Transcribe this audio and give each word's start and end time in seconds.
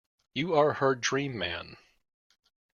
You 0.33 0.55
are 0.55 0.73
her 0.73 0.95
dream 0.95 1.37
man. 1.37 1.77